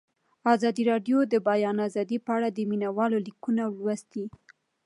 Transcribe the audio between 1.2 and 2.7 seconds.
د د بیان آزادي په اړه د